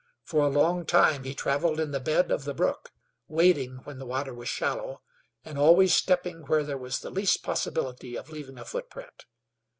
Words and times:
For 0.23 0.43
a 0.43 0.49
long 0.49 0.87
time 0.87 1.25
he 1.25 1.35
traveled 1.35 1.79
in 1.79 1.91
the 1.91 1.99
bed 1.99 2.31
of 2.31 2.43
the 2.43 2.55
brook, 2.55 2.91
wading 3.27 3.81
when 3.83 3.99
the 3.99 4.05
water 4.07 4.33
was 4.33 4.49
shallow, 4.49 5.03
and 5.45 5.59
always 5.59 5.93
stepping 5.93 6.39
where 6.47 6.63
there 6.63 6.75
was 6.75 7.01
the 7.01 7.11
least 7.11 7.43
possibility 7.43 8.17
of 8.17 8.31
leaving 8.31 8.57
a 8.57 8.65
footprint. 8.65 9.25